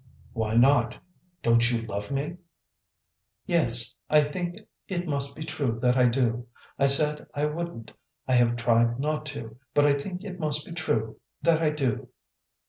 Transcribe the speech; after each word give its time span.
"Why 0.33 0.55
not? 0.55 0.97
Don't 1.43 1.69
you 1.69 1.83
love 1.83 2.11
me?" 2.11 2.37
"Yes. 3.45 3.93
I 4.09 4.21
think 4.23 4.55
it 4.87 5.05
must 5.07 5.35
be 5.35 5.43
true 5.43 5.77
that 5.79 5.95
I 5.95 6.07
do. 6.07 6.47
I 6.79 6.87
said 6.87 7.27
I 7.35 7.45
wouldn't; 7.45 7.93
I 8.27 8.33
have 8.33 8.55
tried 8.55 8.99
not 8.99 9.27
to, 9.27 9.57
but 9.75 9.85
I 9.85 9.93
think 9.93 10.23
it 10.23 10.39
must 10.39 10.65
be 10.65 10.71
true 10.71 11.19
that 11.43 11.61
I 11.61 11.69
do." 11.69 12.07